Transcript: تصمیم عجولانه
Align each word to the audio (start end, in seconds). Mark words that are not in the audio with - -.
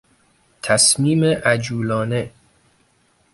تصمیم 0.61 1.23
عجولانه 1.23 2.31